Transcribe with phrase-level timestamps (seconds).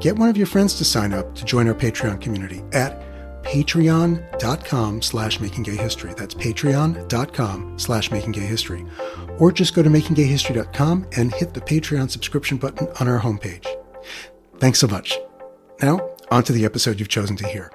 [0.00, 3.02] get one of your friends to sign up to join our Patreon community at
[3.42, 6.16] patreon.com slash makinggayhistory.
[6.16, 9.40] That's patreon.com slash makinggayhistory.
[9.40, 13.66] Or just go to makinggayhistory.com and hit the Patreon subscription button on our homepage.
[14.58, 15.18] Thanks so much.
[15.82, 17.72] Now, on to the episode you've chosen to hear.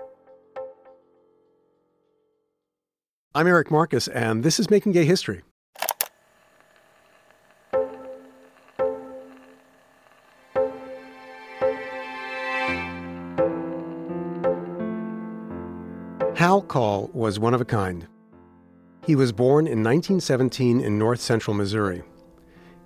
[3.35, 5.41] I'm Eric Marcus, and this is Making Gay History.
[16.44, 18.05] Hal Call was one of a kind.
[19.05, 22.03] He was born in 1917 in north central Missouri.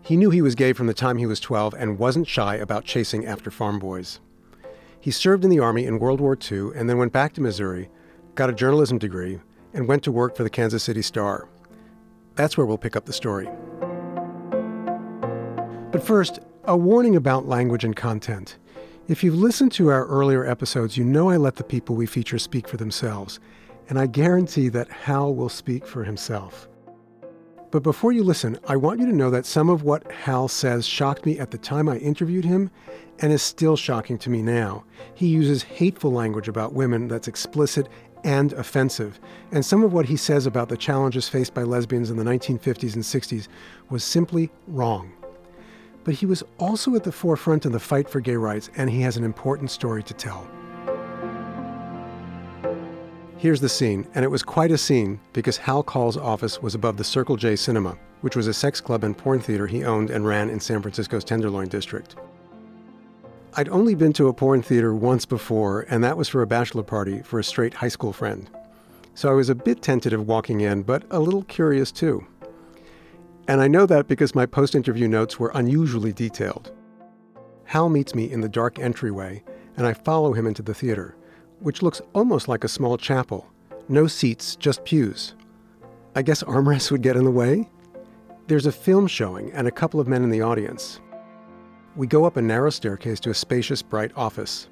[0.04, 2.86] He knew he was gay from the time he was 12 and wasn't shy about
[2.86, 4.20] chasing after farm boys.
[5.00, 7.90] He served in the Army in World War II and then went back to Missouri,
[8.36, 9.40] got a journalism degree,
[9.74, 11.50] and went to work for the Kansas City Star.
[12.36, 13.50] That's where we'll pick up the story.
[15.92, 18.60] But first, a warning about language and content.
[19.08, 22.38] If you've listened to our earlier episodes, you know I let the people we feature
[22.38, 23.40] speak for themselves,
[23.88, 26.68] and I guarantee that Hal will speak for himself.
[27.72, 30.86] But before you listen, I want you to know that some of what Hal says
[30.86, 32.70] shocked me at the time I interviewed him
[33.20, 34.84] and is still shocking to me now.
[35.16, 37.88] He uses hateful language about women that's explicit
[38.26, 39.22] and offensive,
[39.54, 42.96] and some of what he says about the challenges faced by lesbians in the 1950s
[42.96, 43.48] and 60s
[43.90, 45.14] was simply wrong.
[46.08, 49.02] But he was also at the forefront of the fight for gay rights, and he
[49.02, 50.48] has an important story to tell.
[53.36, 56.96] Here's the scene, and it was quite a scene because Hal Call's office was above
[56.96, 60.26] the Circle J Cinema, which was a sex club and porn theater he owned and
[60.26, 62.16] ran in San Francisco's Tenderloin district.
[63.56, 66.84] I'd only been to a porn theater once before, and that was for a bachelor
[66.84, 68.50] party for a straight high school friend.
[69.14, 72.26] So I was a bit tentative walking in, but a little curious too.
[73.48, 76.72] And I know that because my post interview notes were unusually detailed.
[77.66, 79.44] Hal meets me in the dark entryway,
[79.76, 81.16] and I follow him into the theater
[81.60, 83.48] which looks almost like a small chapel.
[83.90, 85.36] No seats, just pews.
[86.16, 87.70] I guess armrests would get in the way?
[88.48, 91.00] There's a film showing and a couple of men in the audience.
[91.96, 94.70] We go up a narrow staircase to a spacious, bright office.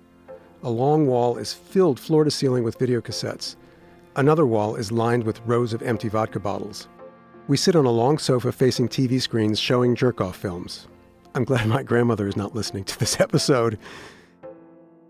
[0.63, 3.55] A long wall is filled floor to ceiling with videocassettes.
[4.15, 6.87] Another wall is lined with rows of empty vodka bottles.
[7.47, 10.87] We sit on a long sofa facing TV screens showing jerk off films.
[11.35, 13.77] I'm glad my grandmother is not listening to this episode.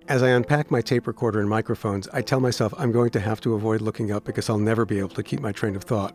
[0.10, 3.40] As I unpack my tape recorder and microphones, I tell myself I'm going to have
[3.42, 6.14] to avoid looking up because I'll never be able to keep my train of thought.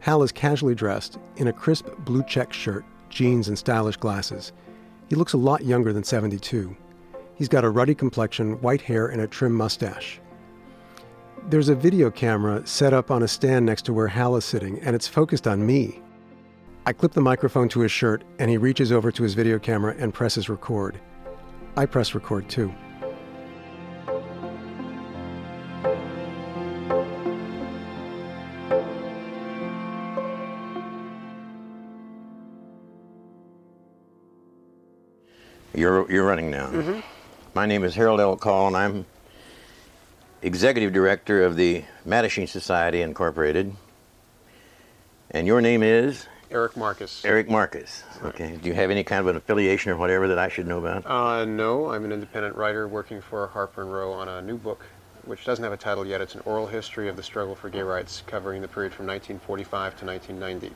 [0.00, 4.52] Hal is casually dressed in a crisp blue check shirt, jeans, and stylish glasses.
[5.08, 6.76] He looks a lot younger than 72.
[7.36, 10.20] He's got a ruddy complexion, white hair, and a trim mustache.
[11.46, 14.78] There's a video camera set up on a stand next to where Hal is sitting,
[14.80, 16.02] and it's focused on me.
[16.84, 19.94] I clip the microphone to his shirt, and he reaches over to his video camera
[19.98, 21.00] and presses record.
[21.76, 22.72] I press record too.
[35.74, 36.66] You're, you're running now.
[36.66, 37.00] Mm-hmm.
[37.54, 38.36] My name is Harold L.
[38.36, 39.06] Call, and I'm
[40.42, 43.74] executive director of the Mattachine Society Incorporated.
[45.30, 46.26] And your name is?
[46.50, 47.24] Eric Marcus.
[47.24, 48.02] Eric Marcus.
[48.24, 48.56] Okay.
[48.56, 51.04] Do you have any kind of an affiliation or whatever that I should know about?
[51.04, 54.86] Uh, no, I'm an independent writer working for Harper and Row on a new book,
[55.26, 56.22] which doesn't have a title yet.
[56.22, 59.98] It's an oral history of the struggle for gay rights, covering the period from 1945
[59.98, 60.74] to 1990.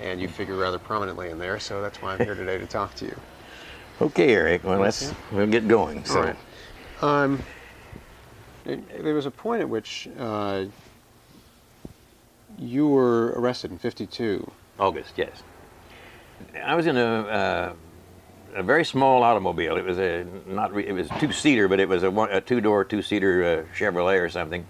[0.00, 2.94] And you figure rather prominently in there, so that's why I'm here today to talk
[2.96, 3.16] to you.
[4.00, 4.64] Okay, Eric.
[4.64, 6.04] Well, let's we'll get going.
[6.04, 6.36] So, All right.
[7.02, 7.40] Um,
[8.66, 10.64] it- there was a point at which uh,
[12.58, 14.50] you were arrested in 52.
[14.78, 15.42] August, yes.
[16.64, 17.72] I was in a uh,
[18.54, 19.76] a very small automobile.
[19.76, 22.40] It was a not re, it was two seater, but it was a, one, a
[22.40, 24.66] two door two seater uh, Chevrolet or something,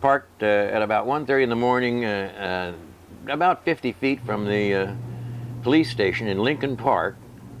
[0.00, 2.72] parked uh, at about 1:30 in the morning, uh,
[3.28, 4.94] uh, about 50 feet from the uh,
[5.62, 7.16] police station in Lincoln Park,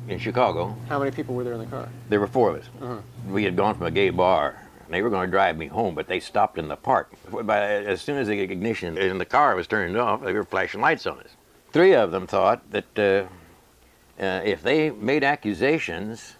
[0.08, 0.76] in Chicago.
[0.88, 1.88] How many people were there in the car?
[2.08, 2.68] There were four of us.
[2.82, 2.96] Uh-huh.
[3.28, 4.60] We had gone from a gay bar.
[4.92, 7.10] And They were going to drive me home, but they stopped in the park.
[7.46, 10.82] By, as soon as the ignition in the car was turned off, they were flashing
[10.82, 11.30] lights on us.
[11.72, 16.34] Three of them thought that uh, uh, if they made accusations,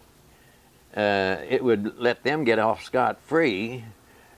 [0.94, 3.86] uh, it would let them get off scot free,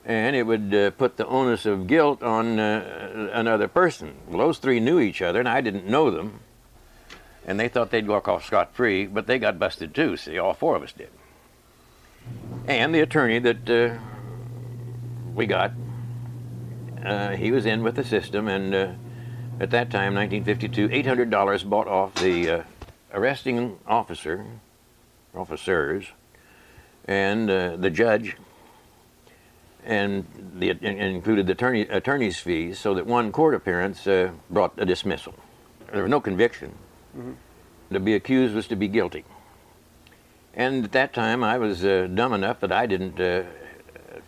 [0.04, 4.14] and it would uh, put the onus of guilt on uh, another person.
[4.28, 6.38] Well, those three knew each other, and I didn't know them,
[7.44, 10.16] and they thought they'd walk off scot free, but they got busted too.
[10.16, 11.10] See, all four of us did.
[12.66, 13.98] And the attorney that uh,
[15.34, 15.72] we got,
[17.04, 18.92] uh, he was in with the system, and uh,
[19.60, 22.62] at that time, 1952, $800 bought off the uh,
[23.12, 24.46] arresting officer,
[25.34, 26.06] officers,
[27.04, 28.34] and uh, the judge,
[29.84, 30.24] and
[30.56, 34.86] the and included the attorney, attorney's fees, so that one court appearance uh, brought a
[34.86, 35.34] dismissal.
[35.92, 36.74] There was no conviction.
[37.92, 39.26] To be accused was to be guilty.
[40.56, 43.42] And at that time, I was uh, dumb enough that I didn't uh,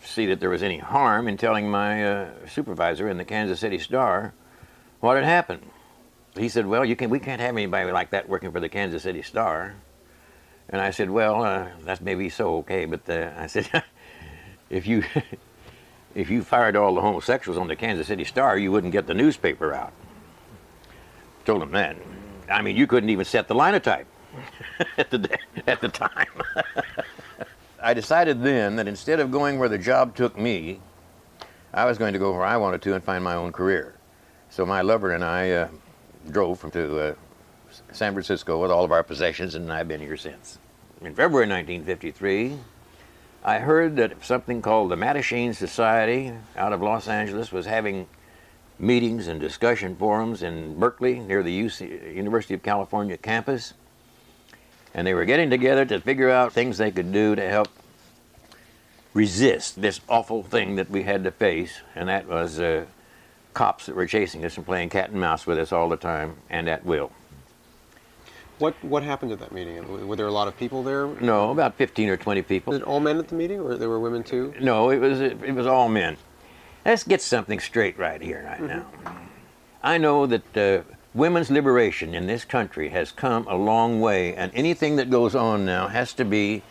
[0.02, 3.78] see that there was any harm in telling my uh, supervisor in the Kansas City
[3.78, 4.34] Star
[5.00, 5.62] what had happened.
[6.36, 7.10] He said, "Well, you can.
[7.10, 9.76] We can't have anybody like that working for the Kansas City Star."
[10.68, 13.84] And I said, "Well, uh, that's maybe so, okay, but uh, I said,
[14.68, 15.04] if you
[16.14, 19.14] if you fired all the homosexuals on the Kansas City Star, you wouldn't get the
[19.14, 19.92] newspaper out."
[21.44, 21.96] Told him that.
[22.50, 24.08] I mean, you couldn't even set the linotype
[24.98, 26.26] at the at the time.
[27.82, 30.80] I decided then that instead of going where the job took me,
[31.72, 33.94] I was going to go where I wanted to and find my own career.
[34.50, 35.68] So my lover and I uh,
[36.30, 37.14] drove from to uh,
[37.92, 40.58] San Francisco with all of our possessions, and I've been here since.
[41.02, 42.56] In February 1953,
[43.44, 48.08] I heard that something called the Mattachine Society out of Los Angeles was having
[48.78, 53.74] meetings and discussion forums in Berkeley near the UC, University of California campus.
[54.96, 57.68] And they were getting together to figure out things they could do to help
[59.12, 62.86] resist this awful thing that we had to face, and that was uh,
[63.52, 66.36] cops that were chasing us and playing cat and mouse with us all the time
[66.48, 67.12] and at will.
[68.58, 70.08] What what happened at that meeting?
[70.08, 71.06] Were there a lot of people there?
[71.20, 72.72] No, about 15 or 20 people.
[72.72, 74.54] Did all men at the meeting, or there were women too?
[74.58, 76.16] No, it was it was all men.
[76.86, 78.86] Let's get something straight right here, right now.
[79.82, 84.52] I know that uh, women's liberation in this country has come a long way, and
[84.54, 86.62] anything that goes on now has to be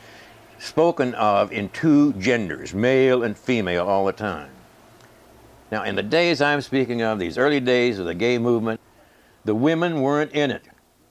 [0.59, 4.51] spoken of in two genders, male and female, all the time.
[5.71, 8.79] Now, in the days I'm speaking of, these early days of the gay movement,
[9.43, 10.63] the women weren't in it.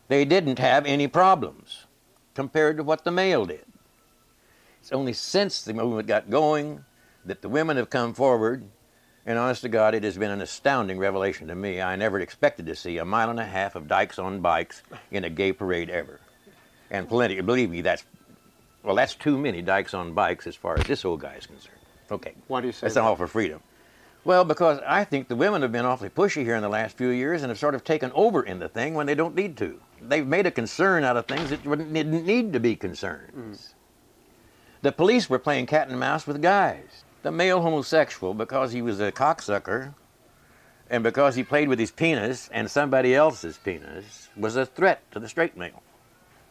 [0.07, 1.87] They didn't have any problems
[2.35, 3.65] compared to what the male did.
[4.81, 6.85] It's only since the movement got going
[7.25, 8.65] that the women have come forward,
[9.27, 11.81] and honest to God, it has been an astounding revelation to me.
[11.81, 15.25] I never expected to see a mile and a half of dykes on bikes in
[15.25, 16.21] a gay parade ever.
[16.91, 18.05] And plenty, believe me, that's,
[18.83, 21.79] well, that's too many dykes on bikes as far as this old guy is concerned.
[22.11, 22.35] Okay.
[22.49, 23.05] Why do you say That's that?
[23.05, 23.61] all for freedom.
[24.25, 27.09] Well, because I think the women have been awfully pushy here in the last few
[27.09, 29.81] years and have sort of taken over in the thing when they don't need to.
[30.01, 33.33] They've made a concern out of things that didn't need to be concerns.
[33.35, 33.75] Mm.
[34.83, 37.04] The police were playing cat and mouse with guys.
[37.25, 39.95] The male homosexual, because he was a cocksucker
[40.91, 45.19] and because he played with his penis and somebody else's penis, was a threat to
[45.19, 45.83] the straight male.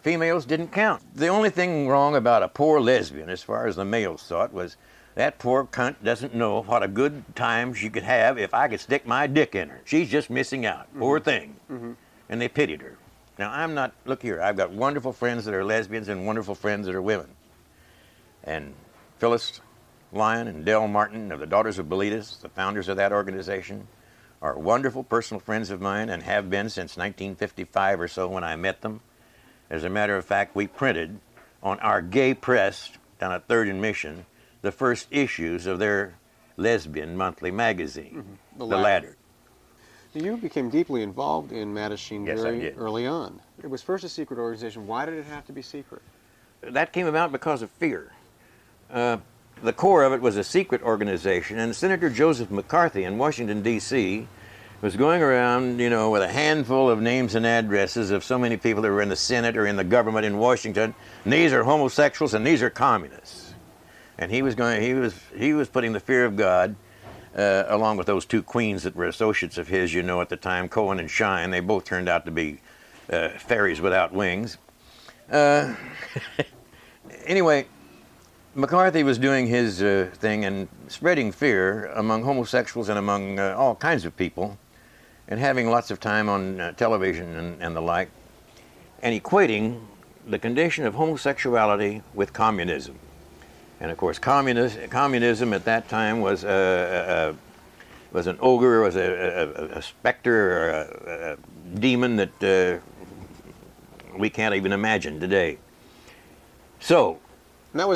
[0.02, 1.04] Females didn't count.
[1.16, 4.76] The only thing wrong about a poor lesbian, as far as the males thought, was
[5.14, 8.80] that poor cunt doesn't know what a good time she could have if I could
[8.80, 9.82] stick my dick in her.
[9.86, 10.90] She's just missing out.
[10.90, 11.00] Mm-hmm.
[11.00, 11.56] Poor thing.
[11.72, 11.92] Mm-hmm.
[12.30, 12.98] And they pitied her.
[13.38, 16.88] Now, I'm not, look here, I've got wonderful friends that are lesbians and wonderful friends
[16.88, 17.30] that are women.
[18.44, 18.74] And
[19.20, 19.62] Phyllis
[20.14, 23.88] Lyon and Del Martin of the Daughters of Bilitis, the founders of that organization,
[24.42, 28.56] are wonderful personal friends of mine and have been since 1955 or so when I
[28.56, 29.02] met them.
[29.70, 31.20] As a matter of fact, we printed
[31.64, 34.26] on our gay press down at Third and Mission
[34.62, 36.16] the first issues of their
[36.58, 38.84] lesbian monthly magazine, The The, Ladder.
[38.84, 39.18] Ladder.
[40.14, 43.42] You became deeply involved in Mattachine Yes, very early on.
[43.64, 44.86] It was first a secret organization.
[44.86, 46.04] Why did it have to be secret?
[46.62, 48.12] That came about because of fear.
[48.92, 49.18] Uh,
[49.64, 54.28] the core of it was a secret organization, and Senator Joseph McCarthy in Washington, D.C.,
[54.82, 58.58] was going around, you know, with a handful of names and addresses of so many
[58.58, 60.94] people that were in the Senate or in the government in Washington.
[61.24, 63.54] And these are homosexuals and these are communists.
[64.18, 66.76] And he was going, he was, he was putting the fear of God
[67.34, 70.36] uh, along with those two queens that were associates of his, you know, at the
[70.36, 71.50] time, Cohn and Schine.
[71.50, 72.60] They both turned out to be
[73.10, 74.58] uh, fairies without wings.
[75.32, 75.76] Uh,
[77.26, 77.68] anyway,
[78.56, 83.74] McCarthy was doing his uh, thing and spreading fear among homosexuals and among uh, all
[83.74, 84.60] kinds of people,
[85.28, 88.12] and having lots of time on uh, television and, and the like,
[89.02, 89.82] and equating
[90.28, 92.96] the condition of homosexuality with communism.
[93.80, 98.96] And of course, communis- communism at that time was a, a, was an ogre, was
[98.96, 101.38] a, a, specter, a,
[101.80, 105.58] demon that uh, we can't even imagine today.
[106.80, 107.20] So,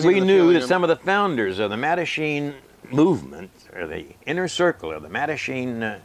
[0.03, 2.55] we knew that some of the founders of the Mattachine
[2.89, 6.01] movement, or the inner circle of the Mattachine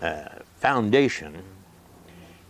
[0.00, 1.42] uh, uh, Foundation,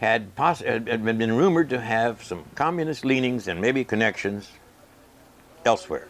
[0.01, 4.51] had, poss- had been rumored to have some communist leanings and maybe connections
[5.65, 6.09] elsewhere.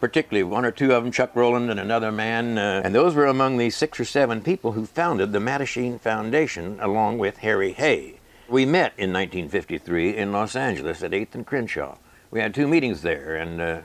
[0.00, 3.26] Particularly one or two of them, Chuck Rowland and another man, uh, and those were
[3.26, 8.20] among the six or seven people who founded the Mattachine Foundation along with Harry Hay.
[8.48, 11.96] We met in 1953 in Los Angeles at 8th and Crenshaw.
[12.34, 13.80] We had two meetings there and uh,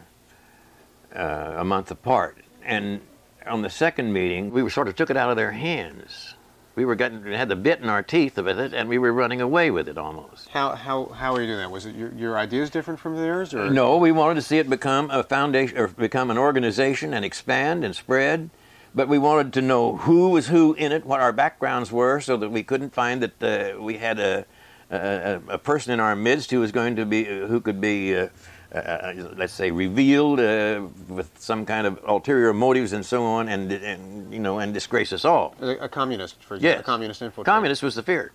[1.16, 2.40] uh, a month apart.
[2.66, 3.00] And
[3.46, 6.34] on the second meeting, we were sort of took it out of their hands.
[6.74, 9.40] We were getting had the bit in our teeth with it, and we were running
[9.40, 10.50] away with it almost.
[10.50, 11.70] How how how were you doing that?
[11.70, 13.98] Was it your, your ideas different from theirs, or no?
[13.98, 17.96] We wanted to see it become a foundation or become an organization and expand and
[17.96, 18.50] spread
[18.96, 22.38] but we wanted to know who was who in it, what our backgrounds were, so
[22.38, 24.46] that we couldn't find that uh, we had a,
[24.92, 28.28] a, a, person in our midst who was going to be, who could be, uh,
[28.74, 33.72] uh, let's say, revealed uh, with some kind of ulterior motives and so on, and,
[33.72, 35.56] and you know, and disgrace us all.
[35.62, 36.80] A, communist, for example, yes.
[36.80, 37.46] a communist infiltrator.
[37.46, 38.32] Communist was the fear.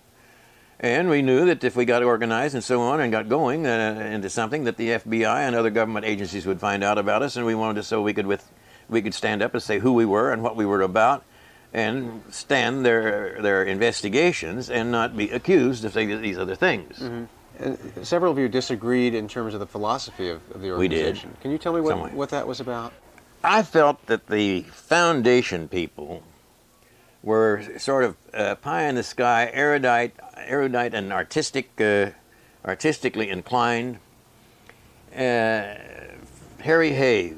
[0.81, 4.11] And we knew that if we got organized and so on and got going uh,
[4.13, 7.47] into something, that the FBI and other government agencies would find out about us, and
[7.47, 8.49] we wanted to so we could with
[8.89, 11.25] we could stand up and say who we were and what we were about
[11.75, 17.01] and stand their their investigations and not be accused of saying these other things.
[17.01, 17.25] Mm-hmm.
[17.59, 21.31] And several of you disagreed in terms of the philosophy of, of the organization.
[21.31, 21.41] We did.
[21.41, 22.93] Can you tell me what, what that was about?
[23.45, 26.23] I felt that the foundation people
[27.23, 32.11] were sort of uh, pie in the sky, erudite, erudite and artistic, uh,
[32.65, 33.99] artistically inclined.
[35.15, 35.75] Uh,
[36.61, 37.35] Harry Hay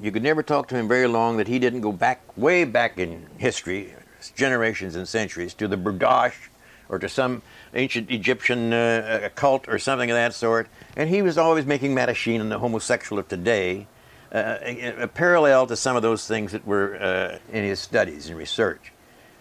[0.00, 2.98] you could never talk to him very long that he didn't go back, way back
[2.98, 3.94] in history,
[4.34, 6.48] generations and centuries, to the berdache
[6.88, 7.42] or to some
[7.74, 10.68] ancient Egyptian uh, cult or something of that sort.
[10.96, 13.86] And he was always making Mattachine and the homosexual of today
[14.32, 18.28] uh, a, a, parallel to some of those things that were uh, in his studies
[18.28, 18.92] and research.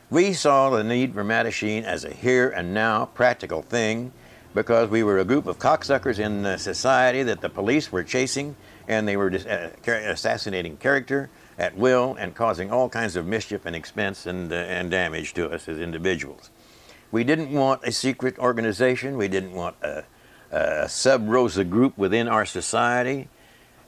[0.10, 4.12] We saw the need for Mattachine as a here and now practical thing
[4.56, 8.56] because we were a group of cocksuckers in society that the police were chasing
[8.90, 11.30] and they were uh, assassinating character
[11.60, 15.48] at will and causing all kinds of mischief and expense and, uh, and damage to
[15.50, 16.50] us as individuals.
[17.12, 19.16] We didn't want a secret organization.
[19.16, 20.04] We didn't want a,
[20.52, 23.30] a sub rosa group within our society.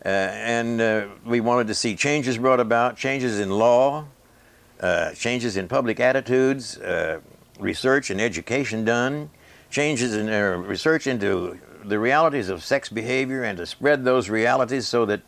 [0.05, 4.05] Uh, and uh, we wanted to see changes brought about, changes in law,
[4.79, 7.20] uh, changes in public attitudes, uh,
[7.60, 9.29] research and education done,
[9.70, 10.27] changes in
[10.63, 15.21] research into the realities of sex behavior and to spread those realities so that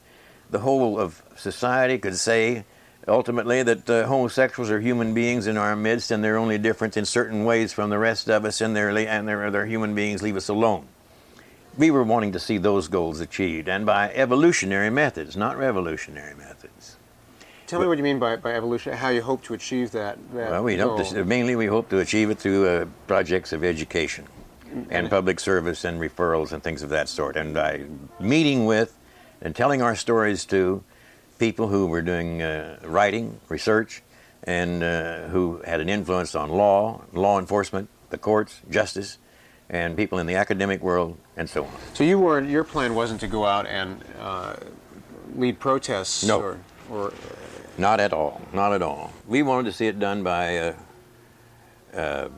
[0.50, 2.64] the whole of society could say
[3.08, 7.06] ultimately that uh, homosexuals are human beings in our midst and they're only different in
[7.06, 10.38] certain ways from the rest of us and they're, and they're, they're human beings, leave
[10.38, 10.88] us alone.
[11.78, 16.98] We were wanting to see those goals achieved and by evolutionary methods, not revolutionary methods.
[17.66, 20.18] Tell but, me what you mean by, by evolution, how you hope to achieve that.
[20.34, 23.64] that well, we hope to, mainly we hope to achieve it through uh, projects of
[23.64, 24.28] education
[24.90, 27.36] and public service and referrals and things of that sort.
[27.36, 27.86] And by
[28.20, 28.98] meeting with
[29.42, 30.84] and telling our stories to
[31.40, 34.02] people who were doing uh, writing, research,
[34.44, 39.18] and uh, who had an influence on law, law enforcement, the courts, justice,
[39.70, 41.72] and people in the academic world, and so on.
[41.94, 44.56] So you were your plan wasn't to go out and uh,
[45.36, 46.40] lead protests, no.
[46.40, 47.14] or, or
[47.78, 49.12] not at all, not at all.
[49.28, 50.74] We wanted to see it done by uh,
[51.94, 52.30] uh,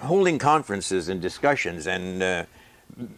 [0.00, 2.44] holding conferences and discussions and uh,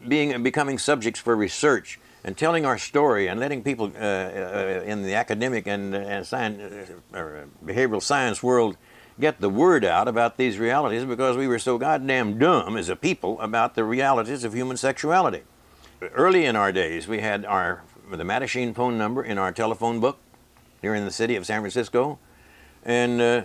[0.06, 5.02] being becoming subjects for research and telling our story and letting people uh, uh, in
[5.02, 8.76] the academic and, and science, uh, behavioral science world
[9.18, 12.96] get the word out about these realities because we were so goddamn dumb as a
[12.96, 15.42] people about the realities of human sexuality.
[16.14, 20.18] Early in our days, we had our the Mattachine phone number in our telephone book
[20.80, 22.18] here in the city of San Francisco,
[22.84, 23.42] and uh,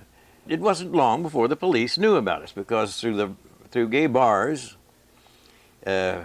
[0.47, 3.31] it wasn't long before the police knew about us because through the
[3.71, 4.75] through gay bars
[5.85, 6.23] uh,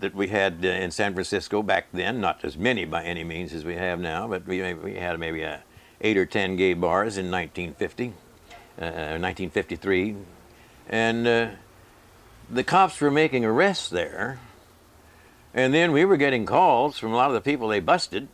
[0.00, 3.52] that we had uh, in San Francisco back then, not as many by any means
[3.52, 5.62] as we have now, but we, we had maybe a,
[6.00, 10.16] eight or ten gay bars in 1950, uh, 1953,
[10.88, 11.48] and uh,
[12.50, 14.38] the cops were making arrests there,
[15.52, 18.28] and then we were getting calls from a lot of the people they busted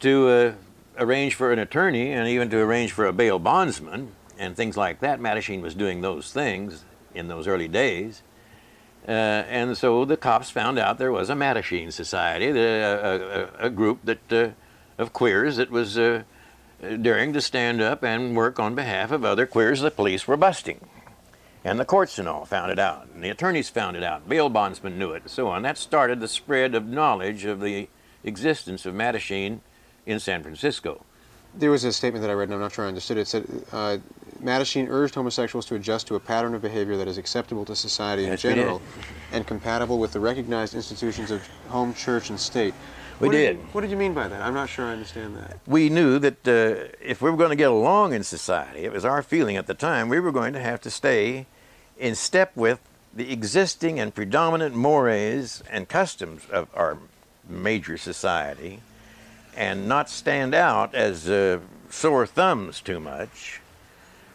[0.00, 0.52] to uh,
[0.98, 5.00] arrange for an attorney and even to arrange for a bail bondsman and things like
[5.00, 5.20] that.
[5.20, 8.22] Mattachine was doing those things in those early days.
[9.06, 9.10] Uh,
[9.48, 13.70] and so the cops found out there was a Mattachine Society, the, a, a, a,
[13.70, 14.50] group that uh,
[14.98, 16.24] of queers that was uh,
[17.00, 20.80] daring to stand up and work on behalf of other queers the police were busting.
[21.64, 24.48] And the courts and all found it out, and the attorneys found it out, bail
[24.48, 25.62] bondsmen knew it, and so on.
[25.62, 27.88] That started the spread of knowledge of the
[28.24, 29.60] existence of Mattachine
[30.08, 31.04] in San Francisco.
[31.54, 33.22] There was a statement that I read, and I'm not sure I understood it.
[33.22, 33.98] It said uh,
[34.42, 38.24] Mattachine urged homosexuals to adjust to a pattern of behavior that is acceptable to society
[38.26, 38.80] in general
[39.32, 42.74] and compatible with the recognized institutions of home, church, and state.
[43.20, 43.56] We what did.
[43.56, 44.40] you- what did you mean by that?
[44.42, 45.58] I'm not sure I understand that.
[45.66, 49.04] we knew that uh, if we were going to get along in society, it was
[49.04, 51.46] our feeling at the time, we were going to have to stay
[51.98, 52.78] in step with
[53.14, 56.98] the existing and predominant mores and customs of our
[57.48, 58.80] major society
[59.58, 61.58] and not stand out as uh,
[61.90, 63.60] sore thumbs too much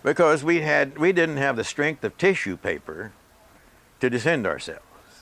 [0.04, 3.12] because we had we didn't have the strength of tissue paper
[4.00, 4.82] to defend ourselves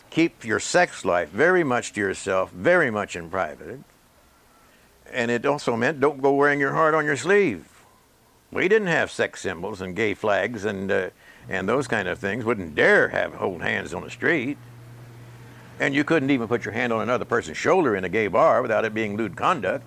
[0.09, 3.79] keep your sex life very much to yourself very much in private
[5.11, 7.67] and it also meant don't go wearing your heart on your sleeve.
[8.51, 11.09] We didn't have sex symbols and gay flags and uh,
[11.49, 12.45] and those kind of things.
[12.45, 14.57] Wouldn't dare have hold hands on the street.
[15.79, 18.61] And you couldn't even put your hand on another person's shoulder in a gay bar
[18.61, 19.83] without it being lewd conduct.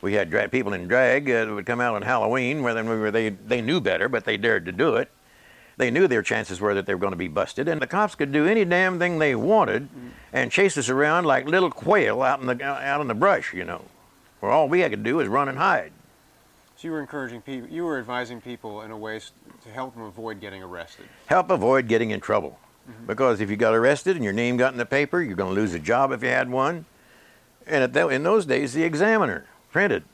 [0.00, 2.88] We had dra- people in drag uh, that would come out on Halloween, where then
[2.88, 5.10] we were they they knew better, but they dared to do it.
[5.76, 8.14] They knew their chances were that they were going to be busted, and the cops
[8.14, 9.88] could do any damn thing they wanted,
[10.32, 13.64] and chase us around like little quail out in the out in the brush, you
[13.64, 13.84] know,
[14.40, 15.92] where all we had to do was run and hide.
[16.76, 20.04] So you were encouraging people, you were advising people in a way to help them
[20.04, 21.06] avoid getting arrested.
[21.26, 22.58] Help avoid getting in trouble,
[23.06, 25.60] because if you got arrested and your name got in the paper, you're going to
[25.60, 26.86] lose a job if you had one.
[27.66, 30.04] And that, in those days, the Examiner printed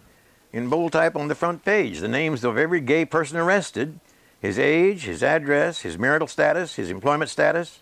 [0.55, 3.99] in bold type on the front page the names of every gay person arrested,
[4.41, 7.81] his age, his address, his marital status, his employment status,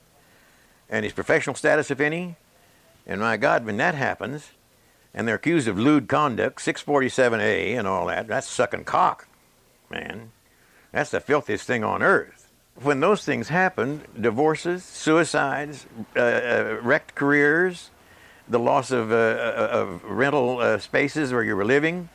[0.88, 2.36] and his professional status, if any.
[3.06, 4.52] And my God, when that happens,
[5.12, 9.28] and they're accused of lewd conduct, 647A and all that, that's sucking cock,
[9.90, 10.32] man.
[10.92, 12.50] That's the filthiest thing on earth.
[12.80, 17.90] When those things happen, divorces, suicides, uh, uh, wrecked careers,
[18.48, 22.08] the loss of, uh, uh, of rental uh, spaces where you were living,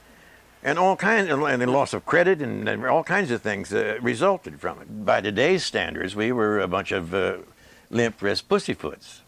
[0.64, 3.98] and all kinds, and the loss of credit, and, and all kinds of things uh,
[4.02, 5.06] resulted from it.
[5.06, 7.38] By today's standards, we were a bunch of uh,
[7.90, 9.22] limp wrist pussyfoots.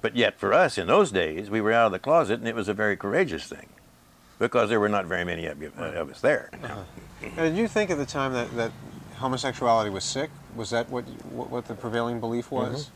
[0.00, 2.54] But yet, for us in those days, we were out of the closet, and it
[2.54, 3.68] was a very courageous thing,
[4.38, 6.50] because there were not very many of, uh, of us there.
[6.62, 6.84] Now,
[7.36, 8.72] did you think at the time that, that
[9.16, 10.30] homosexuality was sick?
[10.54, 12.90] Was that what, what what the prevailing belief was?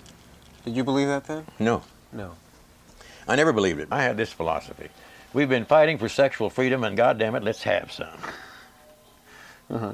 [0.64, 1.46] Did you believe that then?
[1.58, 1.82] No.
[2.12, 2.36] No.
[3.28, 3.88] I never believed it.
[3.90, 4.88] I had this philosophy.
[5.32, 8.08] We've been fighting for sexual freedom, and goddamn it, let's have some.
[9.70, 9.92] Uh-huh.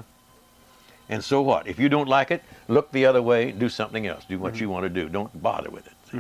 [1.09, 1.69] And so what?
[1.69, 4.25] If you don't like it, look the other way, do something else.
[4.29, 5.09] Do what you want to do.
[5.09, 5.93] Don't bother with it.
[6.11, 6.19] see?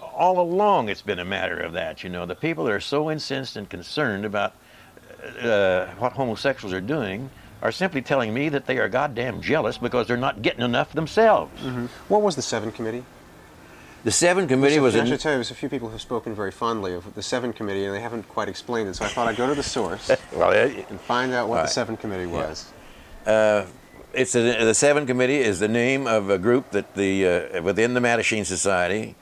[0.00, 2.04] All along, it's been a matter of that.
[2.04, 4.54] You know, the people that are so incensed and concerned about
[5.42, 7.30] uh, what homosexuals are doing
[7.62, 11.60] are simply telling me that they are goddamn jealous because they're not getting enough themselves.
[12.08, 13.04] What was the Seven Committee?
[14.04, 16.34] The Seven Committee was I a should tell you, there's a few people who've spoken
[16.34, 18.96] very fondly of the Seven Committee, and they haven't quite explained it.
[18.96, 21.62] So I thought I'd go to the source well, it, and find out what Right.
[21.62, 22.70] the Seven Committee was.
[23.26, 23.64] Uh,
[24.12, 27.94] it's a, the Seven Committee is the name of a group that the uh, within
[27.94, 29.14] the Mattachine Society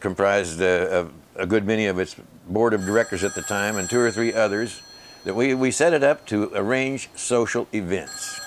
[0.00, 2.16] comprised uh, of a good many of its
[2.48, 4.82] board of directors at the time and two or three others
[5.22, 8.40] that we, we set it up to arrange social events.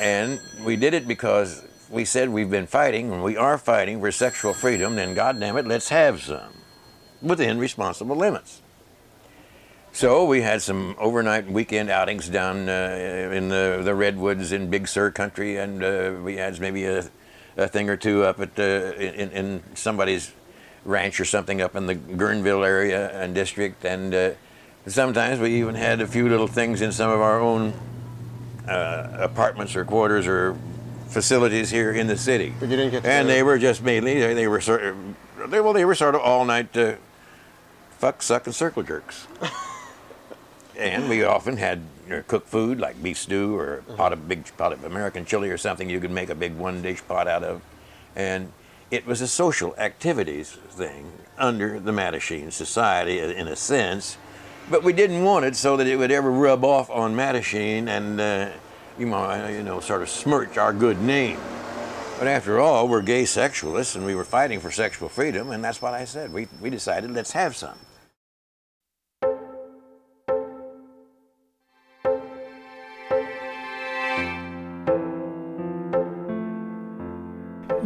[0.00, 4.10] And we did it because we said we've been fighting and we are fighting for
[4.12, 6.52] sexual freedom, then God damn it, let's have some
[7.22, 8.62] within responsible limits.
[9.92, 14.88] So we had some overnight weekend outings down uh, in the, the redwoods in Big
[14.88, 17.08] Sur country, and uh, we had maybe a,
[17.56, 20.32] a thing or two up at uh, in, in somebody's
[20.84, 24.30] ranch or something up in the Guerneville area and district, and uh,
[24.86, 27.72] sometimes we even had a few little things in some of our own
[28.68, 30.58] uh, apartments or quarters or
[31.08, 32.52] facilities here in the city.
[32.58, 34.96] But you didn't get to and they were just mainly they, they were sort of
[35.48, 36.94] they, well they were sort of all night uh,
[37.98, 39.26] fuck suck and circle jerks.
[40.78, 44.28] and we often had you know, cooked food like beef stew or a pot of
[44.28, 47.26] big pot of American chili or something you could make a big one dish pot
[47.26, 47.62] out of,
[48.14, 48.52] and
[48.90, 54.16] it was a social activities thing under the Mattachine Society in a sense,
[54.70, 58.20] but we didn't want it so that it would ever rub off on Mattachine and
[58.20, 58.50] uh,
[58.98, 61.38] you know, uh, you know, sort of smirch our good name.
[62.18, 65.82] But after all, we're gay sexualists and we were fighting for sexual freedom, and that's
[65.82, 66.32] what I said.
[66.32, 67.76] We, we decided let's have some.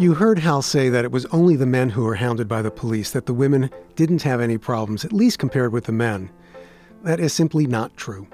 [0.01, 2.71] You heard Hal say that it was only the men who were hounded by the
[2.71, 6.31] police, that the women didn't have any problems, at least compared with the men.
[7.03, 8.27] That is simply not true.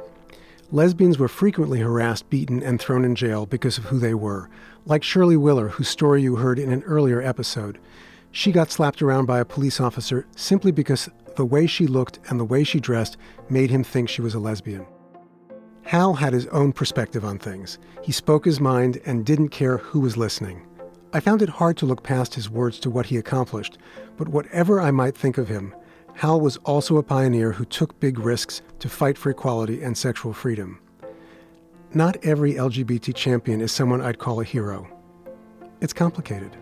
[0.73, 4.51] Lesbians were frequently harassed, beaten, and thrown in jail because of who they were,
[4.85, 7.79] like Shirley Willer, whose story you heard in an earlier episode.
[8.33, 12.41] She got slapped around by a police officer simply because the way she looked and
[12.41, 13.17] the way she dressed
[13.49, 14.85] made him think she was a lesbian.
[15.85, 17.79] Hal had his own perspective on things.
[18.03, 20.67] He spoke his mind and didn't care who was listening.
[21.13, 23.79] I found it hard to look past his words to what he accomplished,
[24.17, 25.73] but whatever I might think of him,
[26.17, 30.33] Hal was also a pioneer who took big risks to fight for equality and sexual
[30.33, 30.81] freedom.
[31.93, 34.89] Not every LGBT champion is someone I'd call a hero.
[35.83, 36.57] It's complicated.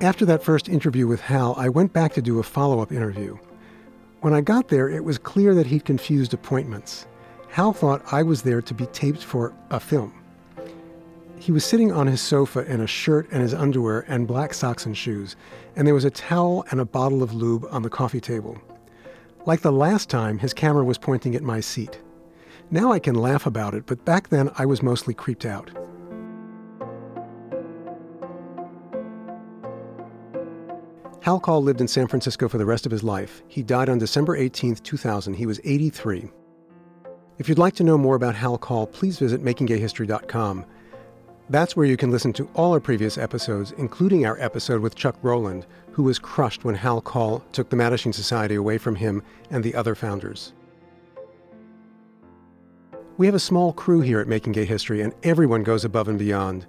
[0.00, 3.38] After that first interview with Hal, I went back to do a follow up interview.
[4.20, 7.06] When I got there, it was clear that he'd confused appointments.
[7.50, 10.23] Hal thought I was there to be taped for a film.
[11.44, 14.86] He was sitting on his sofa in a shirt and his underwear and black socks
[14.86, 15.36] and shoes,
[15.76, 18.56] and there was a towel and a bottle of lube on the coffee table.
[19.44, 22.00] Like the last time, his camera was pointing at my seat.
[22.70, 25.70] Now I can laugh about it, but back then I was mostly creeped out.
[31.20, 33.42] Hal Call lived in San Francisco for the rest of his life.
[33.48, 35.34] He died on December 18, 2000.
[35.34, 36.30] He was 83.
[37.36, 40.64] If you'd like to know more about Hal Call, please visit makinggayhistory.com.
[41.50, 45.16] That's where you can listen to all our previous episodes, including our episode with Chuck
[45.20, 49.62] Rowland, who was crushed when Hal Call took the Mattachine Society away from him and
[49.62, 50.54] the other founders.
[53.18, 56.18] We have a small crew here at Making Gay History, and everyone goes above and
[56.18, 56.66] beyond.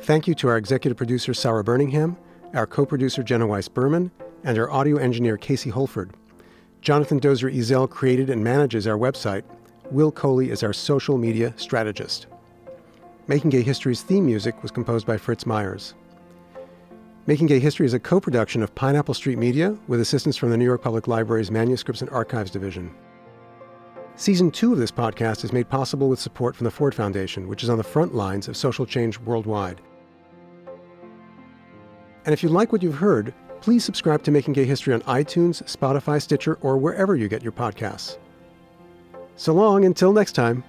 [0.00, 2.16] Thank you to our executive producer, Sara Burningham,
[2.54, 4.10] our co producer, Jenna Weiss Berman,
[4.42, 6.14] and our audio engineer, Casey Holford.
[6.80, 9.42] Jonathan Dozier Ezell created and manages our website.
[9.90, 12.26] Will Coley is our social media strategist.
[13.26, 15.94] Making Gay History's theme music was composed by Fritz Myers.
[17.26, 20.58] Making Gay History is a co production of Pineapple Street Media with assistance from the
[20.58, 22.94] New York Public Library's Manuscripts and Archives Division.
[24.14, 27.62] Season two of this podcast is made possible with support from the Ford Foundation, which
[27.62, 29.80] is on the front lines of social change worldwide.
[32.26, 33.32] And if you like what you've heard,
[33.62, 37.52] please subscribe to Making Gay History on iTunes, Spotify, Stitcher, or wherever you get your
[37.52, 38.18] podcasts.
[39.36, 40.62] So long until next time.